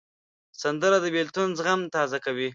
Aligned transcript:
سندره 0.61 0.97
د 1.01 1.05
بېلتون 1.15 1.49
زخم 1.59 1.79
تازه 1.95 2.17
کوي 2.25 2.49